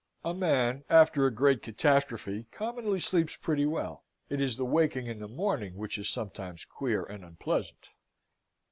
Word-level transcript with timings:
A 0.25 0.33
man 0.33 0.83
after 0.89 1.27
a 1.27 1.31
great 1.31 1.61
catastrophe 1.61 2.47
commonly 2.51 2.99
sleeps 2.99 3.35
pretty 3.35 3.67
well. 3.67 4.03
It 4.29 4.41
is 4.41 4.57
the 4.57 4.65
waking 4.65 5.05
in 5.05 5.19
the 5.19 5.27
morning 5.27 5.75
which 5.77 5.99
is 5.99 6.09
sometimes 6.09 6.65
queer 6.65 7.03
and 7.03 7.23
unpleasant. 7.23 7.89